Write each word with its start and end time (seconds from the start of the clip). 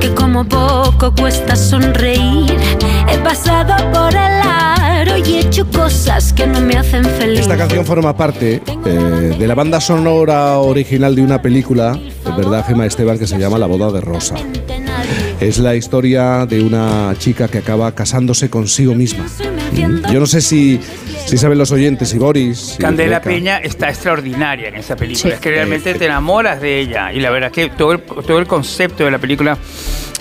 que 0.00 0.14
como 0.14 0.42
poco 0.48 1.14
cuesta 1.14 1.54
sonreír. 1.54 2.56
He 3.12 3.18
pasado 3.18 3.74
por 3.92 4.10
el 4.10 4.40
aro 4.42 5.18
y 5.18 5.34
he 5.34 5.40
hecho 5.40 5.70
cosas 5.70 6.32
que 6.32 6.46
no 6.46 6.62
me 6.62 6.78
hacen 6.78 7.04
feliz. 7.04 7.40
Esta 7.40 7.58
canción 7.58 7.84
forma 7.84 8.16
parte 8.16 8.62
eh, 8.86 9.36
de 9.38 9.46
la 9.46 9.54
banda 9.54 9.82
sonora 9.82 10.58
original 10.60 11.14
de 11.14 11.20
una 11.20 11.42
película, 11.42 11.98
verdad, 12.34 12.64
Gema 12.66 12.86
Esteban, 12.86 13.18
que 13.18 13.26
se 13.26 13.38
llama 13.38 13.58
La 13.58 13.66
boda 13.66 13.92
de 13.92 14.00
Rosa. 14.00 14.36
Es 15.40 15.58
la 15.58 15.74
historia 15.74 16.46
de 16.46 16.62
una 16.62 17.14
chica 17.18 17.46
que 17.46 17.58
acaba 17.58 17.92
casándose 17.92 18.48
consigo 18.48 18.94
misma. 18.94 19.26
Yo 20.10 20.20
no 20.20 20.26
sé 20.26 20.40
si, 20.40 20.80
si 21.26 21.38
saben 21.38 21.58
los 21.58 21.72
oyentes 21.72 22.12
y 22.14 22.18
Boris. 22.18 22.76
Candela 22.78 23.18
Rebeca. 23.18 23.30
Peña 23.30 23.58
está 23.58 23.88
extraordinaria 23.88 24.68
en 24.68 24.76
esa 24.76 24.96
película. 24.96 25.22
Sí. 25.22 25.34
Es 25.34 25.40
que 25.40 25.50
realmente 25.50 25.94
te 25.94 26.06
enamoras 26.06 26.60
de 26.60 26.80
ella. 26.80 27.12
Y 27.12 27.20
la 27.20 27.30
verdad 27.30 27.50
que 27.50 27.70
todo 27.70 27.92
el, 27.92 28.00
todo 28.02 28.38
el 28.38 28.46
concepto 28.46 29.04
de 29.04 29.10
la 29.10 29.18
película 29.18 29.58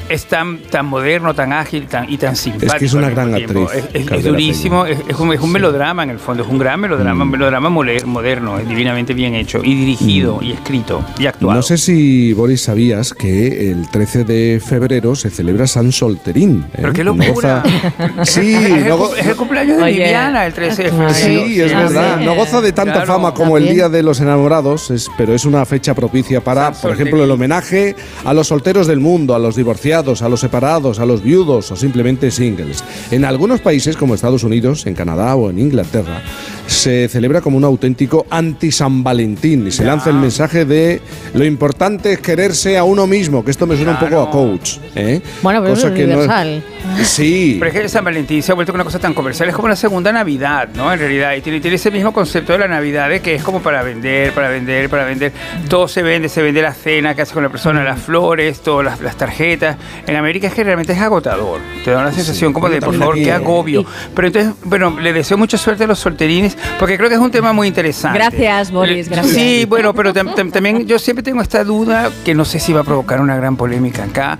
es 0.09 0.25
tan, 0.25 0.59
tan 0.59 0.85
moderno, 0.85 1.34
tan 1.34 1.53
ágil 1.53 1.88
tan, 1.88 2.11
y 2.11 2.17
tan 2.17 2.35
simpático. 2.35 2.84
es 2.85 2.94
una 2.94 3.07
al 3.07 3.13
mismo 3.16 3.25
gran 3.30 3.35
actriz, 3.41 3.70
Es, 3.94 4.02
es- 4.05 4.11
es 4.11 4.23
durísimo. 4.23 4.85
Es, 4.85 4.98
es 5.07 5.20
un, 5.20 5.34
es 5.34 5.39
un 5.39 5.52
melodrama 5.52 6.03
en 6.03 6.09
el 6.11 6.20
fondo. 6.20 6.44
Es 6.44 6.49
un 6.49 6.57
gran 6.57 6.80
melodrama, 6.80 7.23
un 7.23 7.31
melodrama 7.31 7.70
mole- 7.70 8.03
moderno, 8.05 8.59
es 8.59 8.67
divinamente 8.67 9.13
bien 9.13 9.35
hecho. 9.35 9.61
Y 9.63 9.75
dirigido, 9.75 10.39
y 10.41 10.52
escrito, 10.52 11.03
y 11.17 11.25
actuado. 11.25 11.55
No 11.55 11.61
sé 11.61 11.77
si, 11.77 12.34
Boris, 12.34 12.61
sabías 12.61 13.13
que 13.13 13.71
el 13.71 13.88
13 13.89 14.23
de 14.23 14.61
febrero 14.66 15.16
se 15.16 15.30
celebra 15.30 15.67
San 15.67 15.91
Solterín. 15.91 16.66
¿eh? 16.73 16.77
Pero 16.77 16.94
qué 16.94 17.03
No 17.03 17.14
locura. 17.16 17.64
goza- 17.64 18.23
Sí, 18.25 18.53
es, 18.53 18.66
el, 18.72 18.88
no 18.89 18.97
cum- 18.97 19.08
go- 19.08 19.16
es 19.16 19.25
el 19.27 19.36
cumpleaños 19.36 19.77
de 19.77 19.83
Oye. 19.83 19.94
Viviana, 19.94 20.45
el 20.45 20.53
13 20.53 20.83
de 20.83 20.89
febrero. 20.89 21.14
Sí, 21.14 21.61
es 21.61 21.73
verdad. 21.75 22.17
sí. 22.20 22.25
No 22.25 22.36
goza 22.36 22.61
de 22.61 22.72
tanta 22.72 22.94
Claro. 22.94 23.08
fama 23.14 23.33
como 23.33 23.58
el. 23.58 23.64
Día 23.64 23.88
de 23.89 24.03
los 24.03 24.20
Enamorados, 24.20 24.92
es- 24.92 25.09
pero 25.17 25.33
es 25.33 25.45
una 25.45 25.66
fecha 25.66 25.94
propicia 25.95 26.42
para, 26.42 26.73
San 26.73 26.81
por 26.81 26.92
ejemplo, 26.92 27.23
el 27.23 27.31
homenaje 27.31 27.95
a 28.25 28.33
los 28.33 28.47
solteros 28.47 28.88
del 28.88 28.99
mundo, 28.99 29.33
a 29.33 29.39
los 29.39 29.55
divorciados, 29.55 29.83
a 30.03 30.29
los 30.29 30.41
separados, 30.41 30.99
a 30.99 31.05
los 31.05 31.23
viudos 31.23 31.71
o 31.71 31.75
simplemente 31.75 32.29
singles. 32.29 32.83
En 33.09 33.23
algunos 33.23 33.61
países, 33.61 33.95
como 33.95 34.15
Estados 34.15 34.43
Unidos, 34.43 34.85
en 34.85 34.95
Canadá 34.95 35.35
o 35.35 35.49
en 35.49 35.59
Inglaterra, 35.59 36.21
se 36.67 37.08
celebra 37.08 37.42
como 37.42 37.58
un 37.58 37.64
auténtico 37.64 38.25
anti-San 38.30 39.03
Valentín 39.03 39.67
y 39.67 39.72
se 39.72 39.83
lanza 39.83 40.09
el 40.09 40.17
mensaje 40.17 40.66
de 40.66 41.02
lo 41.33 41.45
importante 41.45 42.14
es 42.14 42.20
quererse 42.20 42.78
a 42.78 42.83
uno 42.83 43.08
mismo, 43.08 43.44
que 43.44 43.52
esto 43.52 43.66
me 43.66 43.75
suena 43.75 43.94
un 43.94 44.00
poco 44.00 44.22
a 44.22 44.31
coach. 44.31 44.78
¿eh? 44.95 45.22
Bueno, 45.42 45.61
pero 45.61 45.73
Cosa 45.73 45.88
es 45.88 45.94
que 45.94 46.08
no 46.08 46.17
universal. 46.17 46.64
Sí. 47.03 47.58
Pero 47.59 47.72
es 47.72 47.81
que 47.81 47.89
San 47.89 48.03
Valentín 48.03 48.44
se 48.44 48.52
ha 48.52 48.55
vuelto 48.55 48.73
una 48.73 48.83
cosa 48.83 49.00
tan 49.00 49.14
comercial, 49.14 49.50
es 49.50 49.55
como 49.55 49.67
la 49.67 49.75
segunda 49.75 50.11
Navidad, 50.11 50.70
¿no? 50.75 50.92
En 50.92 51.00
realidad, 51.00 51.33
y 51.36 51.42
tiene, 51.42 51.59
tiene 51.59 51.75
ese 51.75 51.92
mismo 51.92 52.14
concepto 52.14 52.53
de 52.53 52.59
la 52.59 52.67
Navidad, 52.67 53.09
de 53.09 53.22
que 53.22 53.36
es 53.36 53.44
como 53.44 53.61
para 53.61 53.83
vender, 53.83 54.33
para 54.33 54.50
vender, 54.50 54.89
para 54.89 55.05
vender. 55.05 55.31
Todo 55.70 55.88
se 55.88 56.02
vende, 56.02 56.30
se 56.30 56.42
vende 56.42 56.61
la 56.61 56.73
cena 56.73 57.16
que 57.16 57.22
hace 57.23 57.33
con 57.33 57.44
la 57.44 57.50
persona, 57.50 57.83
las 57.83 58.00
flores, 58.00 58.61
todas 58.61 58.86
las, 58.86 59.02
las 59.02 59.17
tarjetas. 59.17 59.77
En 60.05 60.16
América 60.16 60.48
es 60.48 60.53
que 60.53 60.64
realmente 60.64 60.94
es 60.94 61.00
agotador. 61.00 61.61
Te 61.83 61.92
da 61.92 62.02
una 62.02 62.11
sensación 62.11 62.53
como 62.53 62.70
de, 62.70 62.81
por 62.81 62.95
favor, 62.95 63.16
aquí, 63.16 63.23
qué 63.23 63.30
¿eh? 63.30 63.33
agobio. 63.33 63.86
Pero 64.16 64.27
entonces, 64.27 64.53
bueno, 64.64 65.00
le 65.00 65.14
deseo 65.14 65.38
mucha 65.38 65.58
suerte 65.58 65.83
a 65.86 65.88
los 65.88 66.00
solterines, 66.00 66.52
porque 66.79 66.97
creo 66.97 67.09
que 67.09 67.15
es 67.15 67.21
un 67.21 67.31
tema 67.31 67.53
muy 67.53 67.67
interesante. 67.67 68.17
Gracias, 68.19 68.71
Boris, 68.71 69.09
gracias. 69.09 69.35
Sí, 69.35 69.65
bueno, 69.67 69.93
pero 69.93 70.13
tam- 70.13 70.33
tam- 70.35 70.51
también 70.51 70.85
yo 70.87 70.99
siempre 70.99 71.23
tengo 71.23 71.41
esta 71.41 71.63
duda, 71.63 72.09
que 72.25 72.33
no 72.35 72.45
sé 72.45 72.59
si 72.59 72.73
va 72.73 72.81
a 72.81 72.83
provocar 72.83 73.21
una 73.21 73.35
gran 73.35 73.55
polémica 73.57 74.03
acá, 74.03 74.37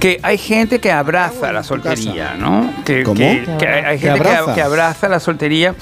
que 0.00 0.18
hay 0.22 0.38
gente 0.38 0.78
que 0.78 0.90
abraza 0.92 1.52
la 1.52 1.62
soltería, 1.62 2.34
¿no? 2.38 2.70
Que, 2.84 3.02
¿Cómo? 3.02 3.16
que- 3.16 3.46
que 3.58 3.66
hay, 3.66 3.84
hay 3.84 3.98
¿Que 3.98 4.06
gente 4.08 4.20
que, 4.22 4.28
abraza? 4.28 4.54
que 4.54 4.62
abraza 4.62 5.08
la 5.08 5.20
soltería, 5.20 5.74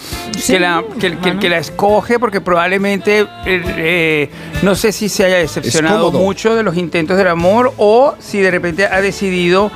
que, 0.46 0.60
la, 0.60 0.82
que, 1.00 1.16
que- 1.18 1.38
que 1.38 1.48
la 1.48 1.58
escoge 1.58 2.18
porque 2.18 2.40
probablemente, 2.40 3.20
eh, 3.20 3.26
eh, 3.46 4.30
no 4.62 4.74
sé 4.74 4.92
si 4.92 5.08
se 5.08 5.24
haya 5.24 5.36
decepcionado 5.38 6.12
mucho 6.12 6.54
de 6.54 6.62
los 6.62 6.76
intentos 6.76 7.16
del 7.16 7.28
amor 7.28 7.72
o 7.76 8.14
si 8.20 8.38
de 8.40 8.50
repente 8.50 8.86
ha 8.86 9.00
decidido... 9.00 9.70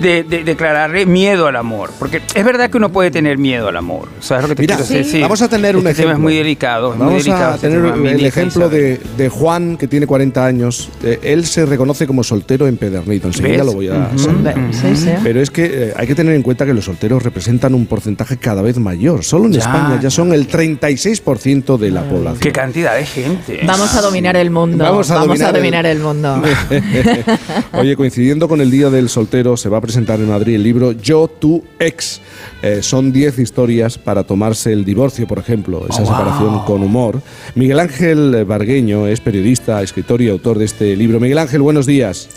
De, 0.00 0.22
de- 0.22 0.44
declararle 0.44 1.04
miedo 1.04 1.46
al 1.46 1.56
amor, 1.56 1.90
porque 1.98 2.22
es 2.34 2.44
verdad 2.44 2.70
que 2.70 2.78
uno 2.78 2.88
puede 2.90 3.10
tener 3.10 3.36
miedo 3.36 3.68
al 3.68 3.76
amor, 3.76 4.08
¿sabes 4.20 4.42
lo 4.44 4.48
que 4.48 4.54
te 4.54 4.62
Mira, 4.62 4.76
quiero 4.76 5.04
decir? 5.04 5.20
vamos 5.20 5.42
a 5.42 5.48
tener 5.48 5.76
un 5.76 5.86
Este 5.86 6.02
tema 6.02 6.12
ejemplo. 6.12 6.30
es 6.30 6.32
muy 6.32 6.36
delicado, 6.42 6.92
es 6.92 6.96
muy 6.98 7.06
Vamos 7.06 7.24
delicado 7.24 7.52
a 7.52 7.54
este 7.56 7.68
tener 7.68 7.92
tema, 7.92 8.10
el 8.10 8.24
ejemplo 8.24 8.68
de, 8.70 9.00
de 9.18 9.28
Juan, 9.28 9.76
que 9.76 9.86
tiene 9.86 10.06
40 10.06 10.46
años. 10.46 10.88
Eh, 11.02 11.20
él 11.22 11.44
se 11.44 11.66
reconoce 11.66 12.06
como 12.06 12.24
soltero 12.24 12.66
empedernido. 12.66 13.28
Enseguida 13.28 13.58
¿Ves? 13.58 13.66
lo 13.66 13.72
voy 13.74 13.88
a 13.88 14.08
Ujú. 14.08 14.18
saludar. 14.18 14.54
Sí, 14.72 14.96
sí. 14.96 15.10
Pero 15.22 15.42
es 15.42 15.50
que 15.50 15.64
eh, 15.66 15.94
hay 15.96 16.06
que 16.06 16.14
tener 16.14 16.34
en 16.34 16.42
cuenta 16.42 16.64
que 16.64 16.72
los 16.72 16.86
solteros 16.86 17.22
representan 17.22 17.74
un 17.74 17.84
porcentaje 17.84 18.38
cada 18.38 18.62
vez 18.62 18.78
mayor. 18.78 19.22
Solo 19.22 19.46
en 19.46 19.52
Ya, 19.52 19.58
España 19.60 20.00
ya 20.00 20.08
son 20.08 20.32
el 20.32 20.48
36% 20.48 21.76
de 21.76 21.90
la 21.90 22.02
población. 22.08 22.40
Qué 22.40 22.52
cantidad 22.52 22.96
de 22.96 23.04
gente. 23.04 23.60
Vamos 23.66 23.94
a 23.94 24.00
dominar 24.00 24.36
el 24.38 24.50
mundo. 24.50 24.82
Vamos 24.82 25.10
a 25.10 25.16
dominar 25.50 25.84
el- 25.84 25.96
el 25.98 26.02
mundo. 26.02 26.42
Oye, 27.72 27.96
coincidiendo 27.96 28.48
con 28.48 28.60
el 28.60 28.70
Día 28.70 28.88
del 28.90 29.08
Soltero, 29.08 29.56
se 29.56 29.68
va 29.74 29.78
a 29.78 29.82
presentar 29.82 30.18
en 30.20 30.28
Madrid 30.28 30.54
el 30.54 30.62
libro 30.62 30.92
Yo, 30.92 31.28
tu 31.28 31.62
ex. 31.78 32.20
Eh, 32.62 32.80
son 32.82 33.12
10 33.12 33.38
historias 33.40 33.98
para 33.98 34.24
tomarse 34.24 34.72
el 34.72 34.84
divorcio, 34.84 35.26
por 35.26 35.38
ejemplo, 35.38 35.86
esa 35.88 36.02
Oh, 36.02 36.06
separación 36.06 36.54
wow. 36.54 36.64
con 36.64 36.82
humor. 36.82 37.20
Miguel 37.54 37.80
Ángel 37.80 38.44
Bargueño 38.44 39.06
es 39.06 39.20
periodista, 39.20 39.82
escritor 39.82 40.22
y 40.22 40.28
autor 40.30 40.58
de 40.58 40.64
este 40.64 40.96
libro. 40.96 41.20
Miguel 41.20 41.38
Ángel, 41.38 41.60
buenos 41.62 41.86
días. 41.86 42.28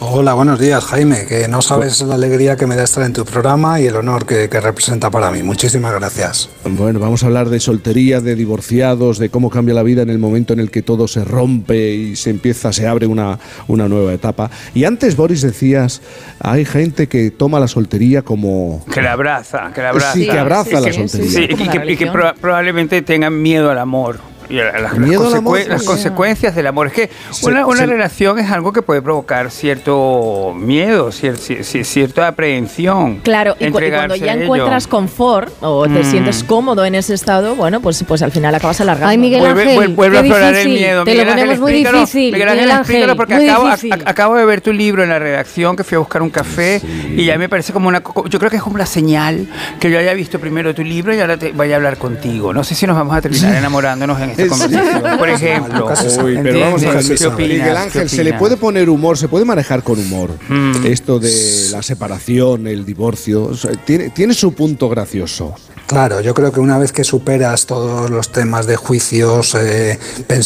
Hola, 0.00 0.34
buenos 0.34 0.58
días, 0.58 0.84
Jaime. 0.84 1.24
Que 1.26 1.48
no 1.48 1.62
sabes 1.62 2.00
la 2.02 2.16
alegría 2.16 2.56
que 2.56 2.66
me 2.66 2.76
da 2.76 2.84
estar 2.84 3.04
en 3.04 3.12
tu 3.12 3.24
programa 3.24 3.80
y 3.80 3.86
el 3.86 3.96
honor 3.96 4.26
que, 4.26 4.48
que 4.48 4.60
representa 4.60 5.10
para 5.10 5.30
mí. 5.30 5.42
Muchísimas 5.42 5.92
gracias. 5.94 6.48
Bueno, 6.64 6.98
vamos 6.98 7.22
a 7.22 7.26
hablar 7.26 7.48
de 7.48 7.60
soltería, 7.60 8.20
de 8.20 8.34
divorciados, 8.34 9.18
de 9.18 9.30
cómo 9.30 9.48
cambia 9.50 9.74
la 9.74 9.82
vida 9.82 10.02
en 10.02 10.10
el 10.10 10.18
momento 10.18 10.52
en 10.52 10.60
el 10.60 10.70
que 10.70 10.82
todo 10.82 11.08
se 11.08 11.24
rompe 11.24 11.94
y 11.94 12.16
se 12.16 12.30
empieza, 12.30 12.72
se 12.72 12.86
abre 12.86 13.06
una, 13.06 13.38
una 13.68 13.88
nueva 13.88 14.12
etapa. 14.12 14.50
Y 14.74 14.84
antes, 14.84 15.16
Boris, 15.16 15.42
decías, 15.42 16.00
hay 16.40 16.64
gente 16.80 17.06
que 17.08 17.30
toma 17.30 17.60
la 17.60 17.68
soltería 17.68 18.22
como... 18.22 18.84
Que 18.92 19.02
la 19.02 19.12
abraza, 19.12 19.70
que 19.74 19.80
la 19.82 19.90
abraza. 19.90 20.12
Sí, 20.12 20.26
que 20.26 20.38
abraza 20.38 20.80
la 20.80 20.92
sí, 20.92 20.92
sí, 20.92 21.08
soltería. 21.08 21.56
Sí, 21.56 21.64
y 21.64 21.68
que, 21.68 21.92
y 21.92 21.96
que 21.96 22.06
proba- 22.10 22.34
probablemente 22.34 23.02
tengan 23.02 23.40
miedo 23.40 23.70
al 23.70 23.78
amor. 23.78 24.18
Y 24.50 24.58
a 24.58 24.64
las, 24.64 24.82
las 24.82 24.92
amor, 25.36 25.60
las 25.68 25.80
sí. 25.80 25.86
consecuencias 25.86 26.54
del 26.54 26.66
amor. 26.66 26.88
Es 26.88 26.92
que 26.92 27.10
Se- 27.30 27.46
una, 27.46 27.64
una 27.66 27.78
se- 27.80 27.86
relación 27.86 28.38
es 28.38 28.50
algo 28.50 28.72
que 28.72 28.82
puede 28.82 29.00
provocar 29.00 29.50
cierto 29.50 30.52
miedo, 30.56 31.08
cier- 31.10 31.36
cier- 31.36 31.60
cier- 31.60 31.84
cierta 31.84 32.28
aprehensión. 32.28 33.18
Claro, 33.20 33.54
y, 33.58 33.70
cu- 33.70 33.80
y 33.80 33.90
cuando 33.90 34.16
ya 34.16 34.34
encuentras 34.34 34.86
confort 34.86 35.52
o 35.60 35.84
te 35.84 36.00
Mm. 36.00 36.04
sientes 36.04 36.44
cómodo 36.44 36.84
en 36.84 36.94
ese 36.94 37.14
estado, 37.14 37.54
bueno, 37.54 37.80
pues, 37.80 38.02
pues 38.06 38.22
al 38.22 38.32
final 38.32 38.54
acabas 38.54 38.80
alargando. 38.80 39.10
Ay, 39.10 39.18
Miguel 39.18 39.40
Vuelve, 39.40 39.62
Ángel, 39.62 39.76
vuel- 39.78 39.94
vuelve 39.94 40.16
qué 40.16 40.18
a 40.18 40.32
aflorar 40.32 40.54
el 40.56 40.68
miedo. 40.68 41.04
Te 41.04 41.10
lo 41.10 41.14
Miguel 41.14 41.28
Ángel, 41.28 41.34
ponemos 41.44 41.60
muy 41.60 41.70
explícalo. 41.72 41.98
difícil. 42.00 42.32
Miguel 42.32 42.48
Ángel, 42.48 42.70
explícalo 42.70 43.16
porque 43.16 43.34
muy 43.36 43.48
acabo, 43.48 43.68
acabo 44.06 44.34
de 44.36 44.44
ver 44.44 44.60
tu 44.60 44.72
libro 44.72 45.02
en 45.02 45.08
la 45.10 45.18
redacción, 45.18 45.76
que 45.76 45.84
fui 45.84 45.96
a 45.96 45.98
buscar 46.00 46.22
un 46.22 46.30
café 46.30 46.80
y 47.16 47.24
ya 47.24 47.38
me 47.38 47.48
parece 47.48 47.72
como 47.72 47.88
una... 47.88 48.02
Yo 48.28 48.38
creo 48.38 48.50
que 48.50 48.56
es 48.56 48.62
como 48.62 48.74
una 48.74 48.86
señal 48.86 49.46
que 49.78 49.90
yo 49.90 49.98
haya 49.98 50.12
visto 50.14 50.38
primero 50.38 50.74
tu 50.74 50.82
libro 50.82 51.14
y 51.14 51.20
ahora 51.20 51.36
te 51.36 51.52
vaya 51.52 51.74
a 51.74 51.76
hablar 51.76 51.96
contigo. 51.98 52.52
No 52.52 52.64
sé 52.64 52.74
si 52.74 52.86
nos 52.86 52.96
vamos 52.96 53.14
a 53.16 53.20
terminar 53.20 53.54
enamorándonos 53.56 54.20
en 54.20 54.30
esta 54.42 54.54
Sí. 54.56 54.62
conversación. 54.62 55.18
Por 55.18 55.28
ejemplo. 55.28 55.86
Uy, 56.24 56.38
pero 56.42 56.60
vamos 56.60 56.82
a 56.82 56.86
ver, 56.86 56.96
¿Entiendes? 56.96 57.20
¿Qué 57.20 57.26
opinas? 57.26 57.48
Miguel 57.50 57.72
¿Qué 57.72 57.78
Ángel, 57.78 58.08
se 58.08 58.24
le 58.24 58.34
puede 58.34 58.56
poner 58.56 58.88
humor, 58.90 59.18
se 59.18 59.28
puede 59.28 59.44
manejar 59.44 59.82
con 59.82 59.98
humor. 59.98 60.30
Mm. 60.48 60.86
Esto 60.86 61.18
de 61.18 61.68
la 61.72 61.82
separación, 61.82 62.66
el 62.66 62.84
divorcio, 62.84 63.44
o 63.44 63.54
sea, 63.54 63.72
tiene, 63.84 64.10
tiene 64.10 64.34
su 64.34 64.52
punto 64.54 64.88
gracioso. 64.88 65.54
Claro, 65.86 66.20
yo 66.20 66.34
creo 66.34 66.52
que 66.52 66.60
una 66.60 66.78
vez 66.78 66.92
que 66.92 67.02
superas 67.02 67.66
todos 67.66 68.10
los 68.10 68.30
temas 68.30 68.66
de 68.66 68.76
juicios, 68.76 69.56
eh, 69.58 69.98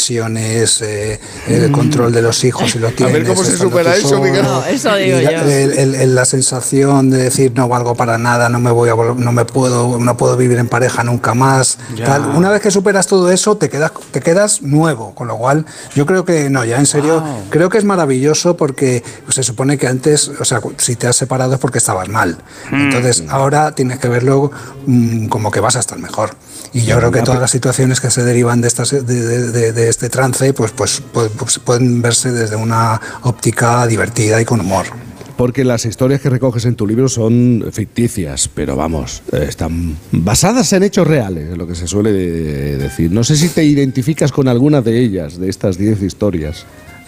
pensiones, 0.04 0.80
eh, 0.82 1.20
el 1.46 1.70
control 1.70 2.12
de 2.12 2.22
los 2.22 2.42
hijos 2.44 2.74
y 2.74 2.78
lo 2.78 2.90
tienes. 2.90 3.12
ver 3.14 3.24
cómo 3.26 3.44
se 3.44 3.56
supera 3.56 3.94
eso, 3.94 4.08
solo, 4.08 4.22
Miguel. 4.22 4.42
No, 4.42 4.64
eso 4.64 4.94
digo 4.96 5.18
y 5.20 5.22
la- 5.22 5.32
yo. 5.32 5.38
el- 5.50 5.72
el- 5.78 5.94
el- 5.94 6.14
la 6.14 6.24
sensación 6.24 7.10
de 7.10 7.18
decir 7.18 7.52
no 7.54 7.68
valgo 7.68 7.94
para 7.94 8.16
nada, 8.18 8.48
no 8.48 8.58
me 8.58 8.70
voy 8.70 8.88
a 8.90 8.94
no 8.94 9.32
me 9.32 9.44
puedo, 9.44 9.98
no 9.98 10.16
puedo 10.16 10.36
vivir 10.36 10.58
en 10.58 10.68
pareja 10.68 11.04
nunca 11.04 11.34
más. 11.34 11.78
Tal. 12.04 12.22
Una 12.36 12.50
vez 12.50 12.60
que 12.62 12.70
superas 12.70 13.06
todo 13.06 13.30
eso, 13.30 13.56
te 13.56 13.68
quedas, 13.68 13.83
te 14.10 14.20
quedas 14.20 14.62
nuevo. 14.62 15.14
Con 15.14 15.28
lo 15.28 15.36
cual, 15.36 15.66
yo 15.94 16.06
creo 16.06 16.24
que 16.24 16.50
no, 16.50 16.64
ya 16.64 16.78
en 16.78 16.86
serio, 16.86 17.20
Wow. 17.20 17.44
creo 17.50 17.68
que 17.68 17.78
es 17.78 17.84
maravilloso 17.84 18.56
porque 18.56 19.02
se 19.28 19.42
supone 19.42 19.78
que 19.78 19.86
antes, 19.86 20.28
o 20.28 20.44
sea, 20.44 20.60
si 20.78 20.96
te 20.96 21.06
has 21.06 21.16
separado 21.16 21.54
es 21.54 21.58
porque 21.60 21.78
estabas 21.78 22.08
mal. 22.08 22.38
Entonces, 22.72 23.24
ahora 23.28 23.74
tienes 23.74 23.98
que 23.98 24.08
verlo 24.08 24.50
mm, 24.86 25.26
como 25.28 25.50
que 25.50 25.60
vas 25.60 25.76
a 25.76 25.80
estar 25.80 25.98
mejor. 25.98 26.30
Y 26.72 26.82
yo 26.82 26.96
creo 26.98 27.10
que 27.12 27.22
todas 27.22 27.40
las 27.40 27.50
situaciones 27.52 28.00
que 28.00 28.10
se 28.10 28.24
derivan 28.24 28.60
de, 28.60 28.68
estas, 28.68 28.90
de, 28.90 29.02
de- 29.02 29.50
de- 29.52 29.72
de 29.72 29.88
este 29.88 30.08
trance, 30.08 30.52
pues, 30.52 30.72
pues, 30.72 31.02
pues, 31.12 31.30
pues 31.38 31.58
pueden 31.60 32.02
verse 32.02 32.32
desde 32.32 32.56
una 32.56 33.00
óptica 33.22 33.86
divertida 33.86 34.40
y 34.40 34.44
con 34.44 34.60
humor. 34.60 34.86
Porque 35.36 35.64
las 35.64 35.84
historias 35.84 36.20
que 36.20 36.30
recoges 36.30 36.64
en 36.64 36.76
tu 36.76 36.86
libro 36.86 37.08
son 37.08 37.64
ficticias, 37.72 38.48
pero 38.54 38.76
vamos, 38.76 39.22
eh, 39.32 39.46
están 39.48 39.96
basadas 40.12 40.72
en 40.74 40.84
hechos 40.84 41.06
reales, 41.08 41.50
es 41.50 41.58
lo 41.58 41.66
que 41.66 41.74
se 41.74 41.88
suele 41.88 42.12
de- 42.12 42.76
decir. 42.78 43.10
No 43.10 43.24
sé 43.24 43.34
si 43.36 43.48
te 43.48 43.64
identificas 43.64 44.30
con 44.30 44.46
alguna 44.46 44.80
de 44.80 45.00
ellas, 45.00 45.38
de 45.38 45.48
estas 45.48 45.76
10 45.76 46.02
historias. 46.02 46.66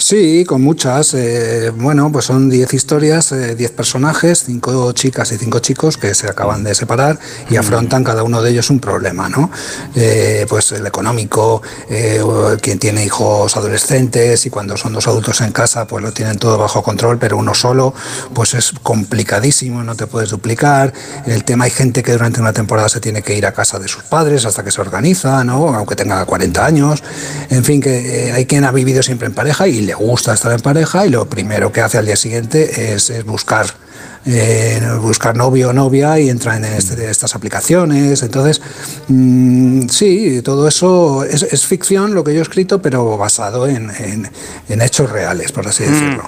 Sí, 0.09 0.45
con 0.45 0.63
muchas. 0.63 1.15
eh, 1.15 1.73
bueno, 1.75 2.13
pues 2.13 2.27
son 2.27 2.49
10 2.49 2.75
historias, 2.75 3.35
10 3.57 3.73
personajes, 3.73 4.45
5 4.47 4.93
chicas 4.93 5.33
y 5.33 5.37
5 5.37 5.59
chicos 5.59 5.97
que 5.97 6.15
se 6.15 6.29
acaban 6.29 6.63
de 6.63 6.77
separar 6.77 7.19
y 7.51 7.57
afrontan 7.57 8.05
cada 8.05 8.23
uno 8.23 8.41
de 8.41 8.53
ellos 8.53 8.71
un 8.71 8.79
problema, 8.79 9.29
¿no? 9.29 9.51
Eh, 9.97 10.47
pues 10.49 10.71
el 10.71 10.87
económico, 10.87 11.61
eh, 11.91 12.23
quien 12.63 12.79
tiene 12.79 13.05
hijos 13.05 13.57
adolescentes 13.57 14.47
y 14.47 14.51
cuando 14.51 14.77
son 14.77 14.93
dos 14.93 15.09
adultos 15.09 15.41
en 15.41 15.51
casa, 15.51 15.89
pues 15.89 16.05
lo 16.05 16.13
tienen 16.13 16.39
todo 16.39 16.57
bajo 16.57 16.85
control, 16.85 17.19
pero 17.19 17.37
uno 17.37 17.53
solo, 17.53 17.93
pues 18.33 18.55
es 18.55 18.75
complicadísimo, 18.85 19.83
no 19.83 19.97
te 19.97 20.07
puedes 20.07 20.31
duplicar. 20.31 20.93
El 21.27 21.43
tema, 21.43 21.65
hay 21.65 21.73
gente 21.73 22.05
que 22.05 22.13
durante 22.13 22.41
una 22.41 22.53
temporada 22.53 22.89
se 22.89 23.01
tiene 23.01 23.23
que 23.23 23.37
ir 23.37 23.45
a 23.45 23.51
casa 23.51 23.81
de 23.81 23.89
sus 23.89 24.05
padres 24.05 24.47
hasta 24.47 24.63
que 24.63 24.71
se 24.71 24.81
organiza, 24.81 25.43
¿no? 25.43 25.75
Aunque 25.75 25.97
tenga 25.97 26.25
40 26.25 26.65
años. 26.65 27.03
En 27.51 27.65
fin, 27.65 27.81
que 27.81 28.29
eh, 28.29 28.33
hay 28.33 28.47
quien 28.47 28.63
ha 28.63 28.71
vivido 28.71 29.03
siempre 29.03 29.27
en 29.27 29.35
pareja 29.35 29.67
y 29.67 29.81
le 29.81 29.96
gusta 29.97 30.35
estar 30.35 30.53
en 30.53 30.61
pareja 30.61 31.07
y 31.07 31.11
lo 31.11 31.29
primero 31.29 31.73
que 31.73 31.81
hace 31.81 31.99
al 31.99 32.07
día 32.07 32.17
siguiente 32.17 32.93
es, 32.95 33.11
es 33.11 33.25
buscar 33.25 33.67
eh, 34.29 34.81
buscar 35.01 35.37
novio 35.37 35.69
o 35.69 35.73
novia 35.73 36.19
y 36.19 36.29
entra 36.29 36.57
en 36.57 36.65
este- 36.65 37.09
estas 37.09 37.37
aplicaciones. 37.37 38.25
Entonces, 38.25 38.61
mm, 39.07 39.87
sí, 39.89 40.43
todo 40.43 40.67
eso 40.67 41.23
es, 41.23 41.45
es 41.45 41.65
ficción 41.65 42.13
lo 42.13 42.25
que 42.25 42.33
yo 42.35 42.41
he 42.41 42.43
escrito, 42.43 42.83
pero 42.83 43.17
basado 43.17 43.69
en, 43.69 43.89
en- 44.01 44.29
en 44.69 44.83
hechos 44.83 45.11
reales, 45.11 45.53
por 45.53 45.69
así 45.69 45.85
decirlo. 45.85 46.25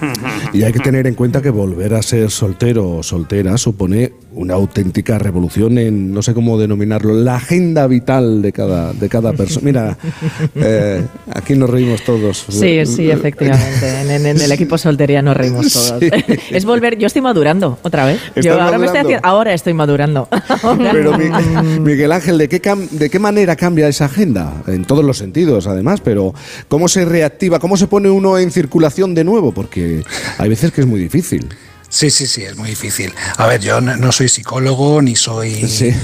Y 0.53 0.63
hay 0.63 0.73
que 0.73 0.79
tener 0.79 1.09
en 1.09 1.15
cuenta 1.15 1.43
que 1.43 1.51
volver 1.51 1.95
a 1.95 2.03
ser 2.03 2.31
soltero 2.31 2.89
o 2.89 3.03
soltera 3.03 3.59
supone 3.59 4.13
una 4.39 4.55
auténtica 4.55 5.19
revolución 5.19 5.79
en, 5.79 6.13
no 6.13 6.23
sé 6.23 6.33
cómo 6.33 6.59
denominarlo, 6.59 7.13
la 7.15 7.37
agenda 7.37 7.87
vital 7.89 8.41
de 8.41 8.53
cada, 8.53 8.93
de 8.93 9.09
cada 9.09 9.33
persona. 9.33 9.65
Mira, 9.65 9.99
eh, 10.55 11.03
aquí 11.35 11.55
nos 11.55 11.69
reímos 11.69 12.03
todos. 12.05 12.45
Sí, 12.49 12.87
sí, 12.87 13.11
efectivamente. 13.11 14.01
En, 14.03 14.11
en- 14.11 14.27
en 14.27 14.41
el 14.41 14.53
equipo 14.53 14.79
soltería 14.79 15.23
nos 15.23 15.37
reímos 15.37 15.73
todos. 15.73 15.95
Sí. 16.01 16.09
Es 16.51 16.65
volver, 16.65 16.97
yo 16.99 17.09
estoy 17.09 17.21
madurando 17.23 17.79
otra 17.83 18.07
vez. 18.07 18.21
¿Estás 18.29 18.45
Yo 18.45 18.53
ahora 18.61 18.79
me 18.79 18.87
estoy 18.87 19.01
madurando? 19.03 19.09
haciendo, 19.09 19.29
ahora 19.29 19.55
estoy 19.55 19.75
madurando. 19.75 20.29
Pero 20.93 21.19
Mi- 21.19 21.81
Miguel 21.81 22.13
Ángel, 22.13 22.39
¿de 22.39 22.49
qué, 22.49 22.63
cam- 22.63 22.89
¿de 22.91 23.11
qué 23.11 23.19
manera 23.19 23.57
cambia 23.57 23.89
esa 23.89 24.05
agenda? 24.05 24.63
En 24.69 24.85
todos 24.85 25.05
los 25.05 25.19
sentidos, 25.19 25.67
además, 25.67 26.01
pero 26.01 26.33
¿cómo 26.69 26.87
se 26.89 27.05
reactiva? 27.05 27.59
¿Cómo 27.59 27.77
se 27.77 27.89
pone 27.89 28.09
uno 28.09 28.39
en 28.39 28.51
circulación 28.53 29.15
de 29.15 29.25
nuevo? 29.25 29.53
Porque 29.53 30.03
hay 30.39 30.49
veces 30.49 30.71
que 30.73 30.83
es 30.83 30.87
muy 30.87 31.01
difícil. 31.01 31.49
Sí, 31.91 32.11
sí, 32.11 32.27
sí, 32.27 32.43
es 32.45 32.55
muy 32.55 32.69
difícil. 32.69 33.15
A 33.39 33.47
ver, 33.47 33.63
yo 33.63 33.81
no, 33.81 34.13
soy 34.13 34.29
psicólogo 34.29 35.01
ni 35.01 35.17
soy. 35.17 35.67
Sí. 35.67 35.95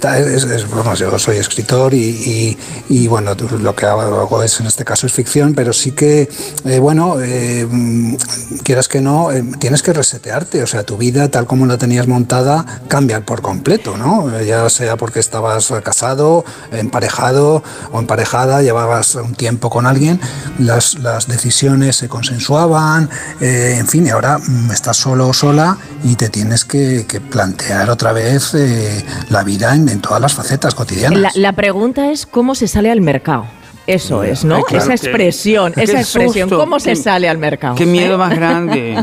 tal, 0.00 0.24
es- 0.28 0.42
es- 0.42 0.68
vamos, 0.68 0.98
yo 0.98 1.16
soy 1.20 1.36
escritor 1.36 1.94
y, 1.94 1.98
y- 1.98 2.58
y, 2.88 3.06
bueno, 3.06 3.36
lo 3.36 3.76
que 3.76 3.86
hago 3.86 4.42
es, 4.42 4.58
en 4.58 4.66
este 4.66 4.84
caso 4.84 5.06
es 5.06 5.12
ficción, 5.12 5.54
pero 5.54 5.72
sí 5.72 5.92
que, 5.92 6.28
eh, 6.64 6.78
bueno, 6.80 7.20
eh, 7.22 7.64
mm, 7.70 8.16
quieras 8.64 8.88
que 8.88 9.00
no, 9.00 9.30
eh, 9.30 9.44
tienes 9.60 9.82
que 9.82 9.92
resetearte. 9.92 10.64
O 10.64 10.66
sea, 10.66 10.82
tu 10.82 10.96
vida 10.96 11.28
tal 11.28 11.46
como 11.46 11.64
la 11.66 11.78
tenías 11.78 12.08
montada 12.08 12.82
cambia 12.88 13.24
por 13.24 13.40
completo, 13.40 13.96
¿no? 13.96 14.28
Ya 14.42 14.68
sea 14.68 14.96
porque 14.96 15.20
estabas 15.20 15.72
casado, 15.84 16.44
emparejado 16.72 17.62
o 17.92 18.00
emparejada, 18.00 18.62
llevabas 18.62 19.14
un 19.14 19.36
tiempo 19.36 19.70
con 19.70 19.86
alguien, 19.86 20.20
las, 20.58 20.94
las 20.98 21.28
decisiones 21.28 21.94
se 21.96 22.08
consensuaban, 22.08 23.08
en 23.40 23.86
fin, 23.86 24.06
y 24.06 24.10
ahora 24.10 24.38
mm, 24.38 24.72
estás 24.72 24.96
solo 24.96 25.29
o 25.30 25.34
sola 25.34 25.76
y 26.04 26.16
te 26.16 26.28
tienes 26.28 26.64
que, 26.64 27.06
que 27.08 27.20
plantear 27.20 27.88
otra 27.90 28.12
vez 28.12 28.54
eh, 28.54 29.04
la 29.30 29.42
vida 29.42 29.74
en, 29.74 29.88
en 29.88 30.00
todas 30.00 30.20
las 30.20 30.34
facetas 30.34 30.74
cotidianas. 30.74 31.18
La, 31.20 31.30
la 31.34 31.52
pregunta 31.54 32.10
es 32.12 32.26
cómo 32.26 32.54
se 32.54 32.68
sale 32.68 32.90
al 32.90 33.00
mercado. 33.00 33.46
Eso 33.86 34.22
es, 34.22 34.44
¿no? 34.44 34.56
Ay, 34.56 34.62
claro, 34.68 34.84
esa 34.84 34.94
expresión, 34.94 35.72
qué 35.72 35.82
esa 35.82 36.00
expresión, 36.00 36.48
susto, 36.48 36.62
¿cómo 36.62 36.78
se 36.78 36.90
qué- 36.90 36.96
sale 36.96 37.28
al 37.28 37.38
mercado? 37.38 37.74
Qué 37.74 37.86
miedo 37.86 38.14
¿Eh? 38.14 38.18
más 38.18 38.34
grande. 38.36 39.02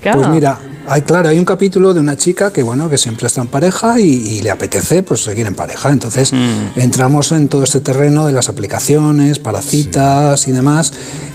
Claro. 0.00 0.18
Pues 0.20 0.30
mira, 0.30 0.58
hay, 0.88 1.02
claro, 1.02 1.28
hay 1.28 1.38
un 1.38 1.44
capítulo 1.44 1.94
de 1.94 2.00
una 2.00 2.16
chica 2.16 2.52
que 2.52 2.62
bueno, 2.62 2.88
que 2.90 2.98
siempre 2.98 3.26
está 3.28 3.42
en 3.42 3.46
pareja 3.48 4.00
y, 4.00 4.04
y 4.04 4.42
le 4.42 4.50
apetece 4.50 5.02
pues 5.04 5.22
seguir 5.22 5.46
en 5.46 5.54
pareja. 5.54 5.90
Entonces 5.90 6.32
entramos 6.74 7.30
en 7.32 7.46
todo 7.48 7.62
este 7.62 7.80
terreno 7.80 8.26
de 8.26 8.32
las 8.32 8.48
aplicaciones 8.48 9.38
para 9.38 9.62
citas 9.62 10.48
y 10.48 10.52
demás. 10.52 10.92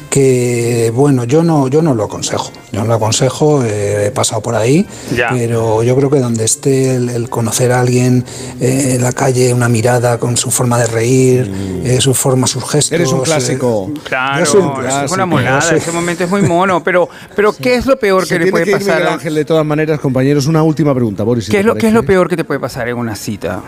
Que 0.09 0.91
bueno, 0.95 1.23
yo 1.23 1.43
no, 1.43 1.67
yo 1.67 1.81
no 1.81 1.93
lo 1.93 2.05
aconsejo. 2.05 2.51
Yo 2.71 2.81
no 2.81 2.87
lo 2.87 2.93
aconsejo, 2.95 3.63
eh, 3.63 4.07
he 4.07 4.11
pasado 4.11 4.41
por 4.41 4.55
ahí, 4.55 4.85
Ya. 5.15 5.29
pero 5.31 5.83
yo 5.83 5.95
creo 5.95 6.09
que 6.09 6.19
donde 6.19 6.45
esté 6.45 6.95
el, 6.95 7.09
el 7.09 7.29
conocer 7.29 7.71
a 7.71 7.79
alguien 7.79 8.25
eh, 8.59 8.93
en 8.95 9.03
la 9.03 9.11
calle, 9.11 9.53
una 9.53 9.69
mirada 9.69 10.17
con 10.19 10.35
su 10.37 10.49
forma 10.51 10.77
de 10.79 10.87
reír, 10.87 11.51
eh, 11.83 11.99
su 12.01 12.13
forma, 12.13 12.47
sus 12.47 12.63
gestos. 12.69 12.91
Eres 12.91 13.11
un 13.11 13.19
eh, 13.19 13.23
clásico. 13.23 13.91
Claro, 14.03 14.45
soy 14.45 14.61
un 14.61 14.67
eso 14.67 14.79
es 14.81 14.87
clásico, 14.87 15.13
una 15.13 15.25
monada, 15.25 15.61
soy- 15.61 15.77
ese 15.77 15.91
momento 15.91 16.23
es 16.23 16.29
muy 16.29 16.41
mono, 16.41 16.83
pero, 16.83 17.07
pero 17.35 17.53
¿qué 17.53 17.75
es 17.75 17.85
lo 17.85 17.97
peor 17.99 18.23
Se 18.25 18.29
que 18.35 18.39
le 18.39 18.45
tiene 18.45 18.51
puede 18.51 18.65
que 18.65 18.71
pasar? 18.85 19.03
Ángel, 19.07 19.35
de 19.35 19.45
todas 19.45 19.65
maneras, 19.65 19.99
compañeros. 19.99 20.45
Una 20.47 20.63
última 20.63 20.93
pregunta, 20.95 21.23
Boris. 21.23 21.45
si 21.45 21.51
¿Qué 21.51 21.59
es, 21.59 21.65
lo, 21.65 21.75
¿Qué 21.75 21.87
es 21.87 21.93
lo 21.93 22.03
peor 22.03 22.27
que 22.29 22.35
te 22.37 22.43
puede 22.43 22.59
pasar 22.59 22.87
en 22.89 22.97
una 22.97 23.15
cita? 23.15 23.61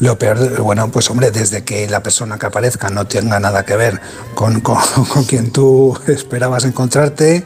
Lo 0.00 0.18
peor, 0.18 0.60
bueno, 0.62 0.90
pues 0.90 1.08
hombre, 1.10 1.30
desde 1.30 1.62
que 1.64 1.88
la 1.88 2.02
persona 2.02 2.38
que 2.38 2.46
aparezca 2.46 2.88
no 2.90 3.06
tenga 3.06 3.38
nada 3.40 3.64
que 3.64 3.76
ver 3.76 4.00
con, 4.34 4.60
con, 4.60 4.78
con 5.12 5.24
quien 5.24 5.50
tú 5.50 5.98
esperabas 6.08 6.64
encontrarte, 6.64 7.44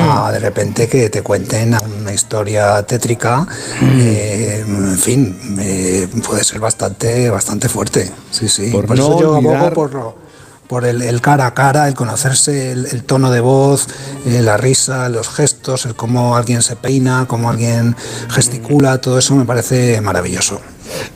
a 0.00 0.30
de 0.32 0.38
repente 0.38 0.88
que 0.88 1.10
te 1.10 1.22
cuenten 1.22 1.76
una 2.00 2.12
historia 2.12 2.82
tétrica, 2.84 3.46
eh, 3.82 4.64
en 4.66 4.98
fin, 4.98 5.56
eh, 5.60 6.08
puede 6.26 6.44
ser 6.44 6.60
bastante, 6.60 7.30
bastante 7.30 7.68
fuerte. 7.68 8.10
Sí, 8.30 8.48
sí. 8.48 8.70
Por 8.70 8.86
Por, 8.86 8.96
no 8.96 9.02
eso 9.04 9.20
yo 9.20 9.32
olvidar- 9.36 9.56
abogo 9.56 9.74
por 9.74 9.94
lo- 9.94 10.22
por 10.68 10.86
el, 10.86 11.02
el 11.02 11.20
cara 11.20 11.46
a 11.48 11.52
cara, 11.52 11.86
el 11.86 11.92
conocerse, 11.94 12.72
el, 12.72 12.86
el 12.86 13.04
tono 13.04 13.30
de 13.30 13.40
voz, 13.40 13.88
eh, 14.24 14.40
la 14.40 14.56
risa, 14.56 15.10
los 15.10 15.28
gestos, 15.28 15.84
el 15.84 15.94
cómo 15.94 16.34
alguien 16.34 16.62
se 16.62 16.76
peina, 16.76 17.26
cómo 17.28 17.50
alguien 17.50 17.94
gesticula, 18.30 18.98
todo 18.98 19.18
eso 19.18 19.34
me 19.34 19.44
parece 19.44 20.00
maravilloso. 20.00 20.62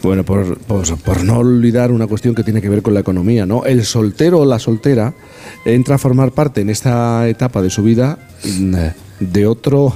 Bueno, 0.02 0.24
por, 0.24 0.58
por- 0.58 0.98
por 0.98 1.24
no 1.24 1.38
olvidar 1.38 1.90
una 1.92 2.06
cuestión 2.06 2.34
que 2.34 2.42
tiene 2.44 2.60
que 2.62 2.68
ver 2.68 2.82
con 2.82 2.94
la 2.94 3.00
economía, 3.00 3.46
¿no? 3.46 3.64
El 3.64 3.84
soltero 3.84 4.40
o 4.40 4.44
la 4.44 4.58
soltera 4.58 5.14
entra 5.64 5.96
a 5.96 5.98
formar 5.98 6.32
parte 6.32 6.60
en 6.60 6.70
esta 6.70 7.26
etapa 7.28 7.62
de 7.62 7.70
su 7.70 7.82
vida 7.82 8.18
mm, 8.58 8.74
de 9.20 9.46
otro 9.46 9.94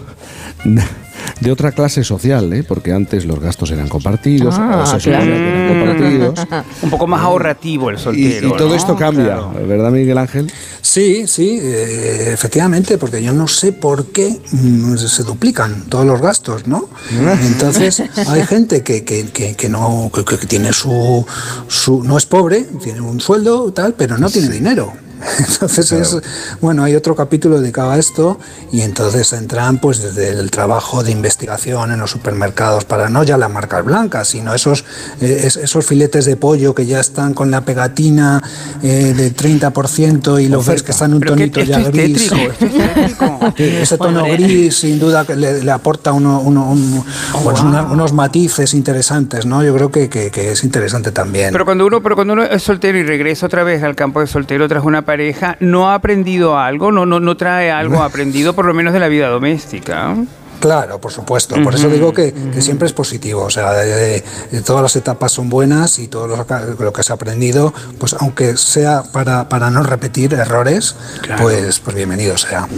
de 1.41 1.51
otra 1.53 1.73
clase 1.73 2.05
social, 2.05 2.53
¿eh? 2.53 2.63
porque 2.63 2.93
antes 2.93 3.25
los 3.25 3.41
gastos 3.41 3.71
eran 3.71 3.89
compartidos, 3.89 4.55
Ah, 4.59 4.83
o 4.83 4.87
se 4.87 5.01
supone 5.01 5.25
claro. 5.25 5.31
que 5.33 5.49
eran 5.49 5.69
compartidos. 5.69 6.65
Un 6.83 6.91
poco 6.91 7.07
más 7.07 7.21
ahorrativo 7.23 7.91
el 7.91 7.99
soltero. 7.99 8.49
y 8.49 8.57
todo 8.57 8.69
¿no? 8.69 8.75
esto 8.75 8.97
cambia, 8.97 9.25
Claro. 9.25 9.53
¿verdad, 9.67 9.91
Miguel 9.91 10.19
Ángel? 10.19 10.53
Sí, 10.83 11.27
sí, 11.27 11.59
eh, 11.63 12.31
efectivamente, 12.33 12.99
porque 12.99 13.23
yo 13.23 13.33
no 13.33 13.47
sé 13.49 13.73
por 13.73 14.07
qué 14.07 14.41
mm, 14.53 14.97
se 14.97 15.23
duplican 15.23 15.85
todos 15.89 16.05
los 16.05 16.21
gastos, 16.21 16.67
¿no? 16.67 16.89
Entonces, 17.47 18.03
hay 18.29 18.43
gente 18.45 18.83
que, 18.83 19.05
que, 19.05 19.29
que, 19.29 19.55
que 19.55 19.69
no 19.69 20.11
que, 20.15 20.25
que 20.25 20.47
tiene 20.47 20.73
su, 20.73 21.25
su. 21.69 22.03
no 22.05 22.19
es 22.19 22.27
pobre, 22.27 22.67
tiene 22.83 23.01
un 23.01 23.21
sueldo, 23.21 23.73
tal, 23.73 23.95
pero 23.95 24.19
no 24.19 24.29
tiene 24.31 24.49
dinero. 24.49 24.93
Entonces 25.39 25.93
es, 25.93 26.17
bueno, 26.61 26.85
hay 26.85 26.95
otro 26.95 27.15
capítulo 27.15 27.61
dedicado 27.61 27.91
a 27.91 27.99
esto 27.99 28.39
y 28.73 28.81
entonces 28.83 29.33
entran 29.33 29.79
pues 29.79 30.03
desde 30.03 30.29
el 30.31 30.51
trabajo 30.51 31.03
de 31.03 31.11
investigación 31.13 31.93
en 31.93 32.01
los 32.01 32.11
supermercados 32.11 32.85
para 32.85 33.09
no 33.09 33.23
ya 33.25 33.37
las 33.37 33.51
marcas 33.51 33.85
blancas, 33.85 34.29
sino 34.29 34.55
esos, 34.55 34.85
eh, 35.21 35.43
es- 35.45 35.57
esos 35.57 35.85
filetes 35.87 36.25
de 36.25 36.37
pollo 36.37 36.75
que 36.75 36.87
ya 36.87 37.01
están 37.01 37.35
con 37.35 37.51
la 37.51 37.63
pegatina 37.65 38.43
eh, 38.83 39.15
de 39.17 39.31
30% 39.35 40.39
y 40.43 40.49
los 40.49 40.67
ves 40.67 40.83
que 40.83 40.93
están 40.93 41.13
un 41.15 41.21
Pero 41.21 41.35
que 41.37 41.49
tonito 41.49 41.61
esto 41.61 41.73
ya 41.73 41.81
es 41.81 41.91
gris. 41.93 42.29
tétrico, 42.31 42.53
esto 42.53 42.67
es 42.67 42.95
tétrico. 42.95 43.39
Ese 43.57 43.99
tono 43.99 44.25
gris, 44.25 44.77
sin 44.77 44.99
duda, 44.99 45.25
que 45.25 45.37
le, 45.37 45.63
le 45.63 45.71
aporta 45.71 46.13
uno, 46.13 46.41
uno- 46.41 46.71
un- 46.71 47.05
pues 47.45 47.61
una- 47.61 47.83
unos 47.83 48.13
matices 48.13 48.75
interesantes, 48.75 49.47
¿no? 49.47 49.63
Yo 49.63 49.75
creo 49.75 49.91
que, 49.91 50.09
que- 50.09 50.31
que 50.31 50.53
es 50.53 50.65
interesante 50.65 51.13
también. 51.13 51.53
Pero 51.53 51.65
cuando 51.65 51.87
uno, 51.87 52.03
pero 52.03 52.15
cuando 52.15 52.33
uno 52.35 52.45
es 52.45 52.63
soltero 52.63 52.99
y 52.99 53.03
regresa 53.03 53.47
otra 53.47 53.65
vez 53.65 53.83
al 53.83 53.95
campo 53.97 54.21
de 54.21 54.27
soltero 54.27 54.69
tras 54.69 54.85
una 54.85 55.03
pareja, 55.11 55.57
¿no 55.61 55.91
ha 55.91 55.95
aprendido 55.95 56.57
algo? 56.57 56.93
¿No, 56.93 57.05
no, 57.05 57.19
no 57.19 57.37
trae 57.37 57.71
algo 57.73 58.03
aprendido 58.05 58.55
por 58.55 58.65
lo 58.65 58.75
menos 58.75 58.93
de 58.93 59.01
la 59.01 59.09
vida 59.09 59.29
doméstica? 59.29 60.15
Claro, 60.61 61.01
por 61.01 61.11
supuesto. 61.11 61.57
Por 61.65 61.75
eso 61.75 61.89
digo 61.89 62.13
que, 62.13 62.35
que 62.53 62.61
siempre 62.61 62.87
es 62.87 62.93
positivo. 62.93 63.45
O 63.45 63.51
sea, 63.51 63.73
de- 63.73 64.23
de 64.53 64.61
todas 64.61 64.83
las 64.83 64.95
etapas 64.95 65.33
son 65.33 65.49
buenas 65.49 65.99
y 65.99 66.07
todo 66.07 66.27
lo, 66.29 66.47
que- 66.47 66.55
lo 66.85 66.93
que 66.93 67.03
se 67.03 67.13
ha 67.13 67.15
aprendido, 67.15 67.73
pues 67.99 68.15
aunque 68.21 68.57
sea 68.59 69.03
para, 69.11 69.49
para 69.49 69.71
no 69.71 69.83
repetir 69.83 70.35
errores, 70.35 70.95
pues, 71.41 71.81
pues 71.81 71.97
bienvenido 71.97 72.37
sea. 72.37 72.69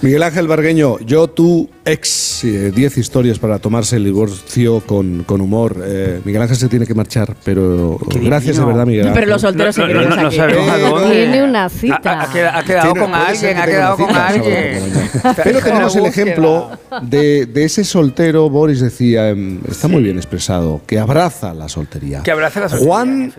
Miguel 0.00 0.22
Ángel 0.22 0.48
Bargueño, 0.48 0.98
yo, 1.00 1.28
tú, 1.28 1.68
ex, 1.86 2.44
eh, 2.44 2.70
10 2.74 2.98
historias 2.98 3.38
para 3.38 3.58
tomarse 3.58 3.96
el 3.96 4.04
divorcio 4.04 4.80
con, 4.80 5.22
con 5.24 5.40
humor. 5.40 5.82
Eh, 5.86 6.20
Miguel 6.24 6.42
Ángel 6.42 6.56
se 6.56 6.68
tiene 6.68 6.86
que 6.86 6.94
marchar, 6.94 7.34
pero 7.44 7.98
Qué 8.10 8.18
gracias 8.18 8.56
de 8.56 8.62
divino. 8.62 8.66
verdad, 8.66 8.86
Miguel 8.86 9.06
Ángel. 9.08 9.14
Pero 9.20 9.26
los 9.32 9.40
solteros 9.40 9.78
No, 9.78 9.86
no, 9.88 10.02
no, 10.02 10.16
no 10.16 10.26
aquí. 10.26 10.36
sabemos. 10.36 11.10
Tiene 11.10 11.42
una 11.44 11.68
cita. 11.68 12.00
Ha, 12.04 12.22
ha 12.24 12.32
queda- 12.32 12.58
ha 12.58 12.64
quedado 12.64 12.92
Tiene- 12.92 13.06
con 13.06 13.14
alguien, 13.14 13.56
ha 13.58 13.64
quedado 13.66 13.96
con 13.96 14.06
cita, 14.08 14.26
alguien. 14.28 14.82
Pero 15.44 15.58
en 15.58 15.64
tenemos 15.64 15.96
el 15.96 16.06
ejemplo 16.06 16.70
de, 17.02 17.46
de 17.46 17.64
ese 17.64 17.84
soltero, 17.84 18.50
Boris 18.50 18.80
decía, 18.80 19.30
em, 19.30 19.60
está 19.70 19.88
muy 19.88 20.02
bien 20.02 20.16
expresado, 20.16 20.82
que 20.86 20.98
abraza 20.98 21.54
la 21.54 21.68
soltería. 21.68 22.22
Que 22.22 22.32
abraza 22.32 22.60
la 22.60 22.68
soltería, 22.68 22.92
Juan, 22.92 23.32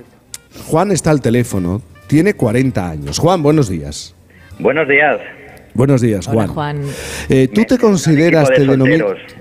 Juan 0.67 0.91
está 0.91 1.11
al 1.11 1.21
teléfono, 1.21 1.81
tiene 2.07 2.33
40 2.33 2.89
años. 2.89 3.19
Juan, 3.19 3.43
buenos 3.43 3.69
días. 3.69 4.15
Buenos 4.59 4.87
días. 4.87 5.19
Buenos 5.77 6.01
días, 6.01 6.27
Hola, 6.27 6.47
Juan. 6.47 6.81
Juan. 6.81 6.81
Eh, 7.29 7.47
¿Tú 7.53 7.63
te 7.63 7.77
consideras, 7.77 8.49
equipo 8.49 8.55
te 8.55 8.61
de 8.65 8.71
denominas 8.71 9.07
solteros. 9.07 9.33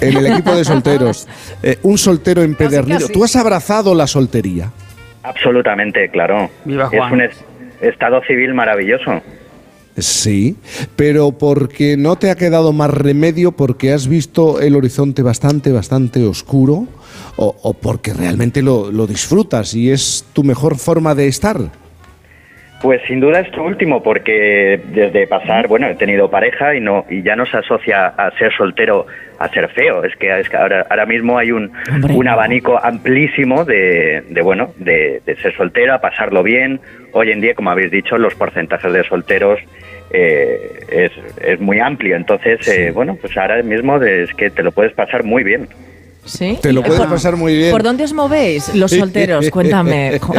en 0.00 0.16
el 0.16 0.26
equipo 0.28 0.54
de 0.54 0.64
solteros, 0.64 1.28
eh, 1.64 1.78
un 1.82 1.98
soltero 1.98 2.42
empedernido? 2.42 3.00
casi. 3.00 3.12
¿Tú 3.12 3.24
has 3.24 3.34
abrazado 3.34 3.92
la 3.94 4.06
soltería? 4.06 4.70
Absolutamente, 5.24 6.08
claro. 6.10 6.48
Viva 6.64 6.88
Es 6.92 7.12
un 7.12 7.20
es- 7.20 7.36
estado 7.80 8.20
civil 8.28 8.54
maravilloso. 8.54 9.20
Sí, 9.98 10.56
pero 10.94 11.32
porque 11.32 11.96
no 11.96 12.14
te 12.16 12.30
ha 12.30 12.36
quedado 12.36 12.72
más 12.72 12.88
remedio 12.90 13.50
porque 13.52 13.92
has 13.92 14.06
visto 14.06 14.60
el 14.60 14.76
horizonte 14.76 15.20
bastante, 15.22 15.70
bastante 15.72 16.24
oscuro 16.24 16.86
o, 17.36 17.56
o 17.62 17.74
porque 17.74 18.14
realmente 18.14 18.62
lo, 18.62 18.90
lo 18.92 19.06
disfrutas 19.08 19.74
y 19.74 19.90
es 19.90 20.24
tu 20.32 20.44
mejor 20.44 20.78
forma 20.78 21.14
de 21.16 21.26
estar. 21.26 21.81
Pues 22.82 23.00
sin 23.06 23.20
duda 23.20 23.38
esto 23.40 23.62
último, 23.62 24.02
porque 24.02 24.80
desde 24.92 25.28
pasar, 25.28 25.68
bueno, 25.68 25.86
he 25.88 25.94
tenido 25.94 26.28
pareja 26.28 26.74
y 26.74 26.80
no 26.80 27.04
y 27.08 27.22
ya 27.22 27.36
no 27.36 27.46
se 27.46 27.56
asocia 27.58 28.06
a 28.08 28.30
ser 28.38 28.52
soltero 28.56 29.06
a 29.38 29.48
ser 29.50 29.68
feo. 29.70 30.02
Es 30.04 30.16
que, 30.16 30.40
es 30.40 30.48
que 30.48 30.56
ahora, 30.56 30.84
ahora 30.90 31.06
mismo 31.06 31.38
hay 31.38 31.52
un, 31.52 31.70
Hombre, 31.92 32.14
un 32.14 32.26
no. 32.26 32.32
abanico 32.32 32.78
amplísimo 32.84 33.64
de, 33.64 34.24
de 34.28 34.42
bueno, 34.42 34.72
de, 34.78 35.22
de 35.24 35.36
ser 35.36 35.54
soltera, 35.56 36.00
pasarlo 36.00 36.42
bien. 36.42 36.80
Hoy 37.12 37.30
en 37.30 37.40
día, 37.40 37.54
como 37.54 37.70
habéis 37.70 37.92
dicho, 37.92 38.18
los 38.18 38.34
porcentajes 38.34 38.92
de 38.92 39.04
solteros 39.04 39.60
eh, 40.10 40.80
es, 40.90 41.12
es 41.40 41.60
muy 41.60 41.78
amplio. 41.78 42.16
Entonces, 42.16 42.66
eh, 42.66 42.90
bueno, 42.92 43.16
pues 43.20 43.36
ahora 43.36 43.62
mismo 43.62 43.96
es 44.02 44.32
que 44.34 44.50
te 44.50 44.62
lo 44.64 44.72
puedes 44.72 44.92
pasar 44.92 45.22
muy 45.24 45.44
bien. 45.44 45.68
¿Sí? 46.24 46.56
Te 46.62 46.72
lo 46.72 46.82
puedes 46.82 47.00
por- 47.00 47.10
pasar 47.10 47.36
muy 47.36 47.56
bien. 47.56 47.70
¿Por 47.72 47.82
dónde 47.82 48.04
os 48.04 48.12
movéis, 48.12 48.74
los 48.76 48.90
solteros? 48.92 49.50
Cuéntame. 49.50 50.20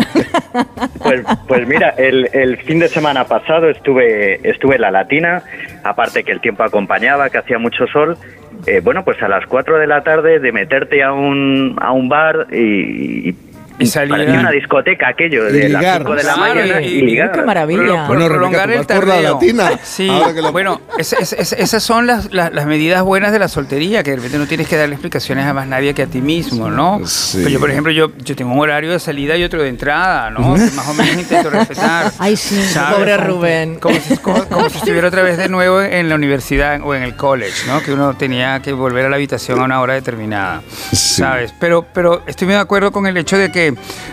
Pues, 1.04 1.24
pues 1.48 1.68
mira, 1.68 1.90
el, 1.98 2.30
el 2.34 2.58
fin 2.58 2.80
de 2.80 2.88
semana 2.88 3.26
pasado 3.26 3.70
estuve, 3.70 4.40
estuve 4.48 4.76
en 4.76 4.82
la 4.82 4.92
Latina, 4.92 5.44
aparte 5.84 6.24
que 6.24 6.32
el 6.32 6.42
tiempo 6.42 6.64
acompañaba, 6.64 7.30
que 7.30 7.38
hacía 7.38 7.58
mucho 7.60 7.86
sol. 7.88 8.18
eh, 8.66 8.80
bueno, 8.84 9.04
pues 9.04 9.22
a 9.22 9.28
las 9.28 9.46
4 9.48 9.78
de 9.80 9.88
la 9.88 10.02
tarde 10.04 10.40
de 10.40 10.52
meterte 10.52 11.04
a 11.04 11.12
un, 11.12 11.76
a 11.82 11.92
un 11.92 12.08
bar 12.10 12.48
y, 12.52 13.30
y 13.30 13.36
Y 13.80 13.86
salir 13.88 14.14
a- 14.30 14.40
una 14.40 14.52
discoteca 14.52 15.10
aquello 15.10 15.46
de 15.46 15.70
las 15.70 15.82
ligar. 15.82 15.98
5 16.02 16.16
de 16.16 16.24
la 16.24 16.36
mañana 16.38 16.82
y- 16.82 16.86
y, 16.86 17.02
ligar. 17.02 17.32
Qué 17.32 17.42
maravilla. 17.42 18.06
Bueno, 18.08 18.28
prolongar 18.28 18.70
el 18.72 18.86
tardeo. 18.86 19.34
latina, 19.34 19.72
Sí, 19.84 20.10
bueno, 20.52 20.82
es- 20.98 21.14
es- 21.14 21.34
es- 21.34 21.54
esas 21.54 21.82
son 21.84 22.06
las, 22.08 22.32
las, 22.34 22.54
las 22.54 22.66
medidas 22.66 23.02
buenas 23.04 23.32
de 23.32 23.40
la 23.40 23.48
soltería, 23.48 24.04
que 24.04 24.12
de 24.12 24.18
repente 24.18 24.38
no 24.38 24.46
tienes 24.48 24.68
que 24.68 24.78
darle 24.78 24.94
explicaciones 24.96 25.46
a 25.46 25.54
más 25.54 25.68
nadie 25.68 25.94
que 25.94 26.04
a 26.04 26.08
ti 26.08 26.22
mismo, 26.22 26.70
¿no? 26.70 27.02
Sí. 27.06 27.40
Pues 27.42 27.52
yo, 27.54 27.60
por 27.60 27.72
ejemplo, 27.72 27.92
yo, 27.92 28.12
yo 28.24 28.36
tengo 28.36 28.54
un 28.54 28.60
horario 28.60 28.92
de 28.92 29.00
salida 29.00 29.36
y 29.38 29.44
otro 29.44 29.62
de 29.64 29.70
entrada, 29.70 30.30
¿no? 30.30 30.54
Que 30.56 30.72
más 30.76 30.88
o 30.88 30.94
menos 30.94 31.16
intento 31.16 31.50
respetar. 31.50 32.12
Ay, 32.20 32.36
sí, 32.38 32.62
¿sabes? 32.64 32.96
pobre 32.98 33.16
Como- 33.16 33.28
Rubén. 33.28 33.76
Como 33.80 33.96
si, 34.00 34.18
como- 34.18 34.46
como 34.46 34.70
si 34.70 34.78
estuviera 34.78 35.08
otra 35.08 35.24
vez 35.24 35.38
de 35.38 35.50
nuevo 35.50 35.82
en 35.82 36.10
la 36.10 36.16
universidad 36.16 36.80
o 36.84 36.94
en 36.96 37.04
el 37.04 37.16
college, 37.16 37.66
¿no? 37.68 37.82
Que 37.82 37.92
uno 37.94 38.14
tenía 38.16 38.62
que 38.62 38.72
volver 38.74 39.06
a 39.06 39.10
la 39.10 39.16
habitación 39.16 39.60
a 39.60 39.64
una 39.64 39.82
hora 39.82 39.94
determinada, 39.96 40.62
¿sabes? 40.92 41.54
Pero, 41.60 41.86
pero 41.94 42.24
estoy 42.28 42.46
muy 42.48 42.56
de 42.56 42.62
acuerdo 42.62 42.92
con 42.92 43.08
el 43.08 43.18
hecho 43.18 43.38
de 43.38 43.52
que 43.52 43.63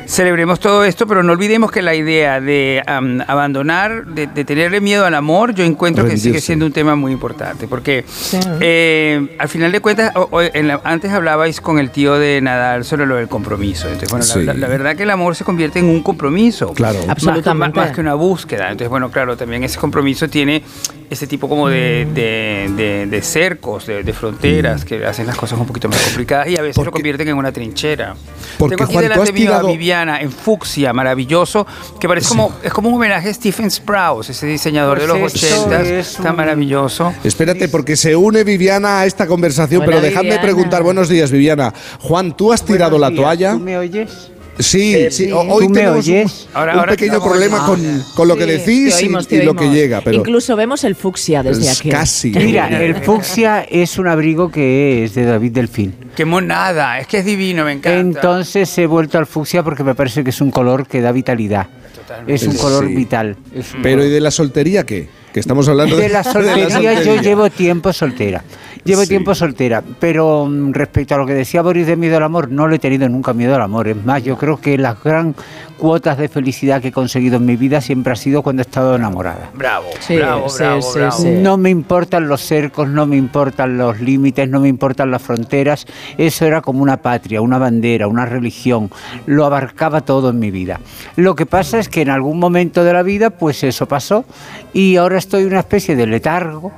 celebremos 0.07 0.61
todo 0.61 0.85
esto, 0.85 1.07
pero 1.07 1.23
no 1.23 1.33
olvidemos 1.33 1.71
que 1.71 1.83
la 1.83 1.95
idea 1.95 2.41
de 2.41 2.83
abandonar, 3.27 4.07
de, 4.07 4.27
de 4.27 4.45
tenerle 4.45 4.81
miedo 4.81 5.05
al 5.07 5.15
amor, 5.15 5.55
yo 5.55 5.65
encuentro 5.65 6.07
que 6.07 6.17
sigue 6.17 6.41
siendo 6.41 6.67
un 6.67 6.73
tema 6.73 6.95
muy 6.97 7.13
importante, 7.13 7.67
porque 7.67 8.05
Sí. 8.07 8.39
eh, 8.61 9.37
al 9.39 9.49
final 9.49 9.73
de 9.73 9.81
cuentas, 9.81 10.13
o- 10.17 10.29
o 10.31 10.41
en 10.43 10.69
la- 10.69 10.81
antes 10.85 11.11
hablabais 11.13 11.61
con 11.61 11.79
el 11.79 11.91
tío 11.91 12.15
de 12.19 12.41
Nadal 12.41 12.85
sobre 12.85 13.07
lo 13.07 13.17
del 13.17 13.29
compromiso. 13.29 13.87
Entonces, 13.89 14.11
bueno, 14.11 14.25
la- 14.27 14.35
Sí. 14.35 14.43
la, 14.45 14.55
la 14.55 14.69
verdad 14.69 14.97
que 14.97 15.03
el 15.05 15.11
amor 15.11 15.35
se 15.37 15.45
convierte 15.45 15.79
en 15.79 15.87
un 15.87 16.03
compromiso. 16.03 16.73
Claro. 16.75 16.99
Más 16.99 17.05
que- 17.07 17.11
Absolutamente. 17.13 17.79
Más, 17.79 17.87
más 17.89 17.95
que 17.95 18.01
una 18.01 18.15
búsqueda. 18.15 18.65
Entonces, 18.71 18.89
bueno, 18.89 19.11
claro, 19.11 19.37
también 19.37 19.65
ese 19.65 19.79
compromiso 19.79 20.29
tiene 20.29 20.63
ese 21.11 21.27
tipo 21.27 21.49
como 21.49 21.69
de, 21.69 22.07
de, 22.15 22.71
de- 22.77 23.07
de 23.07 23.23
cercos, 23.23 23.85
de, 23.87 24.05
de 24.05 24.13
fronteras, 24.13 24.85
que 24.85 25.05
hacen 25.05 25.27
las 25.27 25.37
cosas 25.37 25.59
un 25.59 25.67
poquito 25.67 25.89
más 25.89 26.01
complicadas 26.03 26.49
y 26.49 26.57
a 26.57 26.63
veces 26.63 26.83
lo 26.85 26.93
convierten 26.93 27.27
en 27.29 27.37
una 27.37 27.51
trinchera. 27.51 28.15
Porque, 28.59 28.77
Tengo 28.77 28.85
aquí 28.85 28.93
Juan, 28.95 29.03
delante 29.09 29.53
a 29.53 29.63
Viviana 29.63 30.21
en 30.21 30.31
fucsia, 30.31 30.93
maravilloso, 30.93 31.67
que 31.99 32.07
parece 32.07 32.29
como, 32.29 32.55
es 32.63 32.73
como 32.73 32.89
un 32.91 32.95
homenaje 32.95 33.29
a 33.29 33.35
Stephen 33.35 33.71
Sprouse, 33.71 34.31
ese 34.31 34.47
diseñador 34.47 35.01
de 35.01 35.09
los 35.09 35.19
Pues 35.19 35.35
esto 35.43 35.67
80 35.67 35.83
es 35.83 36.15
tan 36.15 36.31
un- 36.31 36.37
maravilloso. 36.37 37.13
Espérate, 37.25 37.69
porque 37.69 37.97
se 37.97 38.15
une 38.15 38.45
Viviana 38.45 39.01
a 39.01 39.07
esta 39.07 39.27
conversación, 39.27 39.83
Hola, 39.83 39.87
pero 39.91 40.01
dejadme 40.01 40.23
Viviana. 40.29 40.43
preguntar, 40.43 40.83
buenos 40.85 41.09
días, 41.09 41.33
Viviana. 41.33 41.75
Juan, 41.99 42.37
¿tú 42.37 42.53
has 42.53 42.65
tirado 42.65 42.99
la 42.99 43.11
toalla? 43.11 43.53
¿Tú 43.55 43.59
me 43.61 43.77
oyes? 43.77 44.31
Sí, 44.61 45.07
sí. 45.11 45.31
o- 45.33 45.41
Hoy 45.41 45.65
¿Tú 45.67 45.71
me 45.71 45.75
tenemos 45.81 46.07
un, 46.07 46.13
oyes? 46.15 46.49
Ahora- 46.55 46.73
un 46.75 46.79
ahora 46.81 46.93
pequeño 46.93 47.13
estamos 47.15 47.29
problema 47.29 47.67
con, 47.67 48.05
con 48.15 48.29
lo 48.29 48.37
que 48.37 48.45
Sí, 48.45 48.51
decís 48.51 48.97
te 48.97 49.03
y- 49.03 49.07
oímos, 49.07 49.27
y, 49.33 49.43
lo 49.43 49.55
que 49.57 49.69
llega, 49.71 50.01
pero 50.03 50.19
Incluso 50.19 50.57
vemos 50.57 50.85
el 50.85 50.95
fucsia 50.95 51.43
desde 51.43 51.71
es 51.71 51.79
aquí. 51.81 51.89
casi. 51.89 52.31
Mira, 52.31 52.69
el 52.69 52.95
fucsia 52.97 53.63
es 53.69 53.99
un 53.99 54.09
abrigo 54.09 54.51
que 54.51 55.05
es 55.05 55.15
de 55.15 55.25
David 55.25 55.53
Delfín. 55.53 55.95
Qué 56.17 56.25
monada, 56.25 56.99
es 57.01 57.07
que 57.07 57.19
es 57.19 57.25
divino, 57.25 57.65
me 57.65 57.73
encanta. 57.73 57.99
Entonces 58.01 58.77
he 58.79 58.87
vuelto 58.87 59.19
al 59.19 59.27
fucsia 59.27 59.63
porque 59.63 59.83
me 59.85 59.95
parece 59.95 60.23
que 60.25 60.31
es 60.31 60.41
un 60.41 60.51
color 60.51 60.87
que 60.87 61.01
da 61.01 61.13
vitalidad. 61.13 61.67
Totalmente. 61.95 62.35
Es 62.35 62.43
un 62.43 62.57
color 62.57 62.87
Sí. 62.89 62.95
vital. 62.95 63.37
Un 63.55 63.63
Pero 63.83 64.01
¿y 64.03 64.05
color- 64.05 64.09
de 64.15 64.21
la 64.21 64.31
soltería 64.31 64.85
qué? 64.85 65.09
Que 65.33 65.39
estamos 65.41 65.69
hablando 65.69 65.97
de 65.97 66.09
la 66.09 66.25
soltería 66.25 66.69
yo 66.69 66.71
soltería. 66.83 67.23
llevo 67.23 67.49
tiempo 67.51 67.93
soltera. 67.93 68.43
Llevo 68.85 69.03
Sí. 69.03 69.09
tiempo 69.09 69.35
soltera, 69.35 69.83
pero 69.99 70.47
mm, 70.47 70.73
respecto 70.73 71.15
a 71.15 71.19
lo 71.19 71.27
que 71.27 71.35
decía 71.35 71.63
Boris 71.63 71.87
de 71.87 71.97
miedo 71.97 72.17
al 72.17 72.23
amor, 72.23 72.51
no 72.51 72.69
le 72.69 72.77
he 72.77 72.79
tenido 72.79 73.09
nunca 73.09 73.33
miedo 73.33 73.55
al 73.55 73.63
amor. 73.63 73.89
Es 73.89 74.05
más, 74.05 74.23
yo 74.23 74.37
creo 74.37 74.61
que 74.61 74.79
las 74.79 75.03
gran 75.03 75.35
cuotas 75.79 76.19
de 76.19 76.29
felicidad 76.29 76.81
que 76.83 76.89
he 76.89 76.93
conseguido 76.93 77.37
en 77.37 77.47
mi 77.47 77.57
vida 77.57 77.81
siempre 77.81 78.13
ha 78.13 78.17
sido 78.17 78.43
cuando 78.43 78.61
he 78.63 78.65
estado 78.65 78.95
enamorada. 78.97 79.51
Bravo, 79.55 79.87
Sí, 80.01 80.17
bravo, 80.17 80.49
sí, 80.49 80.59
bravo, 80.63 80.83
sí, 80.83 80.99
bravo. 80.99 81.17
sí. 81.17 81.29
No 81.41 81.57
me 81.57 81.71
importan 81.71 82.29
los 82.29 82.43
cercos, 82.43 82.89
no 82.89 83.07
me 83.07 83.17
importan 83.17 83.79
los 83.79 84.01
límites, 84.01 84.49
no 84.49 84.61
me 84.61 84.69
importan 84.69 85.11
las 85.11 85.23
fronteras. 85.23 85.87
Eso 86.19 86.45
era 86.47 86.61
como 86.61 86.83
una 86.83 86.99
patria, 86.99 87.41
una 87.41 87.59
bandera, 87.59 88.09
una 88.09 88.27
religión. 88.27 88.91
Lo 89.27 89.45
abarcaba 89.47 90.03
todo 90.03 90.31
en 90.31 90.39
mi 90.39 90.51
vida. 90.51 90.81
Lo 91.17 91.35
que 91.35 91.47
pasa 91.47 91.79
es 91.79 91.89
que 91.89 92.03
en 92.03 92.11
algún 92.11 92.39
momento 92.39 92.85
de 92.85 92.93
la 92.93 93.03
vida, 93.03 93.31
pues 93.31 93.65
eso 93.65 93.87
pasó 93.87 94.25
y 94.73 94.97
ahora 94.97 95.19
estoy 95.19 95.43
en 95.43 95.49
una 95.49 95.61
especie 95.61 95.97
de 95.97 96.07
letargo. 96.07 96.73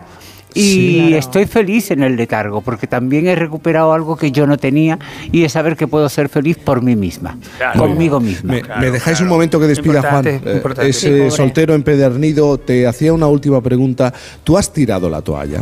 Y 0.55 0.61
Sí, 0.63 1.01
claro. 1.03 1.17
estoy 1.19 1.47
feliz 1.47 1.91
en 1.91 2.03
el 2.03 2.17
letargo 2.17 2.61
porque 2.61 2.87
también 2.87 3.27
he 3.27 3.35
recuperado 3.35 3.93
algo 3.93 4.17
que 4.17 4.31
yo 4.33 4.47
no 4.47 4.57
tenía 4.59 4.99
y 5.31 5.45
es 5.45 5.53
saber 5.53 5.77
que 5.77 5.87
puedo 5.87 6.09
ser 6.09 6.29
feliz 6.29 6.59
por 6.59 6.83
mí 6.83 6.97
misma, 6.97 7.39
Claro. 7.59 7.79
conmigo 7.81 8.21
misma. 8.21 8.55
Me, 8.55 8.61
Claro, 8.63 8.81
me 8.81 8.91
dejáis 8.91 9.19
claro. 9.19 9.31
un 9.33 9.37
momento 9.37 9.59
que 9.61 9.67
despida 9.67 10.01
Juan. 10.01 10.15
Importante, 10.17 10.51
Eh, 10.51 10.55
importante. 10.57 10.93
Sí, 10.93 11.07
Ese 11.09 11.31
soltero 11.31 11.75
empedernido 11.75 12.59
te 12.59 12.87
hacía 12.87 13.13
una 13.13 13.27
última 13.27 13.61
pregunta. 13.63 14.13
¿Tú 14.45 14.57
has 14.59 14.73
tirado 14.73 15.09
la 15.09 15.23
toalla? 15.23 15.61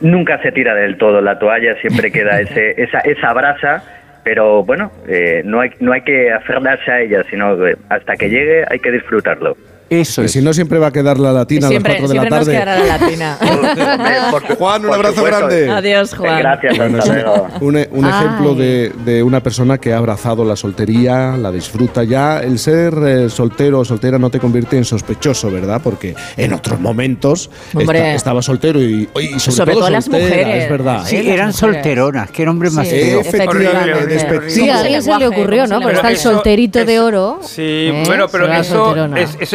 Nunca 0.00 0.42
se 0.42 0.50
tira 0.52 0.74
del 0.74 0.98
todo 0.98 1.20
la 1.20 1.38
toalla, 1.38 1.74
siempre 1.80 2.10
queda 2.10 2.40
ese, 2.40 2.74
esa, 2.82 2.98
esa 3.00 3.32
brasa, 3.32 3.82
pero 4.24 4.64
bueno, 4.64 4.90
eh, 5.06 5.42
no, 5.44 5.60
hay, 5.60 5.70
no 5.80 5.92
hay 5.92 6.02
que 6.02 6.32
aferrarse 6.32 6.90
a 6.90 7.00
ella, 7.00 7.22
sino 7.30 7.56
que 7.56 7.76
hasta 7.88 8.16
que 8.16 8.28
llegue 8.28 8.64
hay 8.68 8.80
que 8.80 8.90
disfrutarlo. 8.90 9.56
Eso 9.90 10.20
Que 10.22 10.26
es. 10.26 10.32
si 10.32 10.42
no, 10.42 10.52
siempre 10.52 10.78
va 10.78 10.88
a 10.88 10.92
quedar 10.92 11.18
la 11.18 11.32
latina 11.32 11.68
siempre 11.68 11.96
a 11.96 12.00
las 12.00 12.02
4 12.02 12.08
de 12.08 12.14
la 12.14 12.20
siempre 12.22 12.38
nos 12.38 12.46
tarde. 12.46 12.58
quedará 12.58 12.78
la 12.78 12.98
latina. 12.98 14.30
Por 14.30 14.42
Juan, 14.58 14.84
un 14.84 14.92
abrazo 14.94 15.14
supuesto. 15.16 15.38
grande. 15.46 15.70
Adiós, 15.70 16.14
Juan. 16.14 16.38
Gracias, 16.40 16.76
Bueno, 16.76 17.48
un, 17.60 17.76
un 17.92 18.04
Ay. 18.04 18.10
ejemplo 18.10 18.54
de, 18.54 18.92
de 19.04 19.22
una 19.22 19.42
persona 19.42 19.78
que 19.78 19.92
ha 19.92 19.98
abrazado 19.98 20.44
la 20.44 20.56
soltería, 20.56 21.36
la 21.38 21.50
disfruta 21.50 22.04
ya. 22.04 22.40
El 22.40 22.58
ser 22.58 22.94
eh, 23.06 23.30
soltero 23.30 23.80
o 23.80 23.84
soltera 23.84 24.18
no 24.18 24.30
te 24.30 24.38
convierte 24.38 24.76
en 24.76 24.84
sospechoso, 24.84 25.50
¿verdad? 25.50 25.80
Porque 25.82 26.14
en 26.36 26.52
otros 26.52 26.78
momentos 26.80 27.50
Hombre. 27.74 27.98
esta- 27.98 28.14
estaba 28.14 28.42
soltero 28.42 28.80
y, 28.82 29.08
y 29.18 29.38
sobre, 29.38 29.56
Sobre 29.56 29.72
todo 29.72 29.80
todo 29.80 29.90
las 29.90 30.04
soltera, 30.04 30.24
mujeres. 30.28 30.64
es 30.64 30.70
verdad. 30.70 31.02
Sí, 31.06 31.16
¿eh? 31.16 31.22
las 31.24 31.32
eran 31.34 31.52
solteronas, 31.54 32.30
qué 32.30 32.44
nombre 32.44 32.70
más 32.70 32.86
Sí, 32.88 32.94
feo. 32.94 33.20
Efectivamente. 33.20 34.50
Sí, 34.50 34.68
a 34.68 34.80
alguien 34.80 35.02
se 35.02 35.16
le 35.18 35.26
ocurrió, 35.28 35.66
¿no? 35.66 35.78
Pero 35.80 35.92
está 35.92 36.10
el 36.10 36.18
solterito 36.18 36.84
de 36.84 37.00
oro. 37.00 37.40
Sí, 37.42 37.62
¿eh? 37.62 38.02
bueno, 38.06 38.26
pero 38.30 38.52
eso 38.52 38.94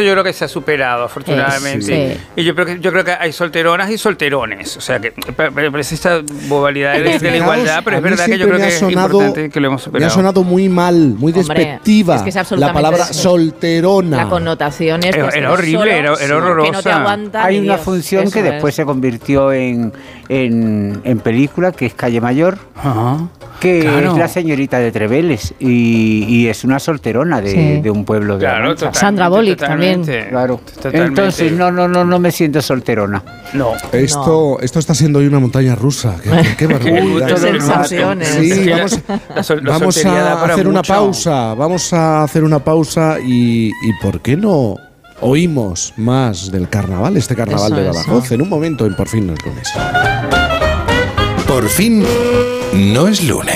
yo 0.02 0.12
creo 0.12 0.23
que 0.24 0.32
se 0.32 0.44
ha 0.44 0.48
superado, 0.48 1.04
afortunadamente. 1.04 2.14
Sí. 2.16 2.20
Y 2.36 2.44
yo 2.44 2.54
creo 2.54 2.66
que 2.66 2.80
yo 2.80 2.90
creo 2.90 3.04
que 3.04 3.12
hay 3.12 3.32
solteronas 3.32 3.90
y 3.90 3.98
solterones. 3.98 4.76
O 4.76 4.80
sea, 4.80 4.98
que 4.98 5.12
me 5.38 5.50
me 5.50 5.70
parece 5.70 5.94
esta 5.94 6.22
modalidad 6.48 6.94
de, 6.94 7.18
de 7.18 7.30
la 7.30 7.36
igualdad, 7.36 7.82
pero 7.84 7.98
es 7.98 8.02
verdad 8.02 8.26
que 8.26 8.38
yo 8.38 8.46
creo 8.46 8.58
me 8.58 8.66
que 8.66 8.72
ha 8.72 8.74
es 8.74 8.78
sonado- 8.80 9.18
importante 9.20 9.50
que 9.50 9.60
lo 9.60 9.68
hemos 9.68 9.80
Me 9.82 9.84
superado. 9.84 10.10
ha 10.10 10.14
sonado 10.14 10.42
muy 10.42 10.68
mal, 10.68 10.94
muy 11.18 11.32
Hombre, 11.32 11.58
despectiva 11.58 12.16
es 12.16 12.22
que 12.22 12.30
es 12.30 12.50
la 12.52 12.72
palabra 12.72 13.04
eso. 13.04 13.14
solterona. 13.14 14.16
La 14.16 14.28
connotación 14.28 15.04
es 15.04 15.14
Era- 15.14 15.28
era 15.28 15.52
horrible, 15.52 15.78
solo, 15.78 15.90
era- 15.90 15.98
era 15.98 16.16
que 16.16 16.28
no 16.28 16.28
te 16.28 16.34
horrorosa. 16.34 16.96
aguanta 16.96 17.44
Hay 17.44 17.58
una 17.58 17.74
Dios. 17.74 17.80
función 17.84 18.30
que 18.30 18.38
es. 18.40 18.44
después 18.44 18.74
se 18.74 18.84
convirtió 18.84 19.52
en, 19.52 19.92
en, 20.28 21.00
en 21.04 21.18
película, 21.20 21.72
que 21.72 21.86
es 21.86 21.94
Calle 21.94 22.20
Mayor, 22.20 22.58
Ajá. 22.76 23.28
Que 23.64 23.80
Claro. 23.80 24.12
es 24.12 24.18
la 24.18 24.28
señorita 24.28 24.78
de 24.78 24.92
Treveles 24.92 25.54
y, 25.58 26.24
y 26.28 26.48
es 26.48 26.64
una 26.64 26.78
solterona 26.78 27.40
de, 27.40 27.50
Sí. 27.50 27.80
de 27.80 27.90
un 27.90 28.04
pueblo 28.04 28.34
de 28.34 28.40
Claro, 28.44 28.74
totalmente, 28.74 28.98
Sandra 29.00 29.28
totalmente. 29.30 29.66
también. 29.66 30.28
Claro. 30.28 30.60
Totalmente. 30.74 31.06
Entonces 31.08 31.52
no, 31.52 31.70
no, 31.72 31.88
no, 31.88 32.04
no 32.04 32.18
me 32.18 32.30
siento 32.30 32.60
solterona. 32.60 33.22
No. 33.54 33.72
Esto, 33.92 34.58
esto 34.60 34.78
está 34.78 34.94
siendo 34.94 35.18
hoy 35.20 35.26
una 35.26 35.40
montaña 35.40 35.74
rusa. 35.74 36.16
Qué, 36.22 36.30
qué 36.58 36.66
barbaridad. 36.72 37.30
el 37.30 37.38
sensaciones. 37.38 38.28
Sí, 38.28 38.68
vamos, 38.70 39.00
la 39.34 39.42
sol- 39.42 39.60
la 39.64 39.70
vamos 39.70 39.94
soltería 39.94 40.22
da 40.22 40.32
a 40.42 40.44
hacer 40.44 40.68
una 40.68 40.82
pausa. 40.82 41.54
Vamos 41.54 41.92
a 41.92 42.22
hacer 42.24 42.44
una 42.44 42.58
pausa 42.58 43.16
y, 43.24 43.68
y 43.68 43.92
¿por 44.02 44.20
qué 44.20 44.36
no 44.36 44.76
oímos 45.20 45.94
más 45.96 46.50
del 46.52 46.68
carnaval, 46.68 47.16
este 47.16 47.34
carnaval 47.34 47.72
Eso 47.72 47.80
de 47.80 47.86
Badajoz, 47.88 48.32
en 48.32 48.42
un 48.42 48.48
momento 48.48 48.84
en 48.84 48.94
Por 48.94 49.08
fin 49.08 49.30
es 49.30 49.42
lunes. 49.46 49.72
Por 51.46 51.68
fin 51.68 52.04
no 52.76 53.06
es 53.06 53.22
lunes. 53.22 53.54